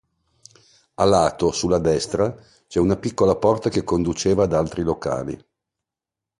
[0.95, 5.39] A lato, sulla destra, c'è una piccola porta che conduceva ad altri locali.